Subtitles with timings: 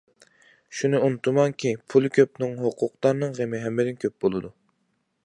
[0.77, 4.53] شۇنى ئۇنتۇماڭكى، پۇلى كۆپنىڭ، ھوقۇقدارنىڭ غېمى ھەممىدىن كۆپ بولىدۇ.